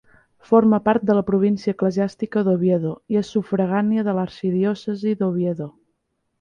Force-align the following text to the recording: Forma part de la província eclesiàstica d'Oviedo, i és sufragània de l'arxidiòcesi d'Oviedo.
Forma 0.51 0.77
part 0.87 1.03
de 1.09 1.15
la 1.17 1.23
província 1.27 1.73
eclesiàstica 1.75 2.43
d'Oviedo, 2.49 2.95
i 3.15 3.21
és 3.23 3.31
sufragània 3.37 4.09
de 4.11 4.19
l'arxidiòcesi 4.21 5.17
d'Oviedo. 5.23 5.73